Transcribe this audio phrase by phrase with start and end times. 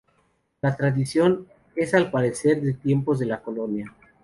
[0.63, 1.45] La tradición
[1.75, 3.95] es al parecer de tiempos de la colonia.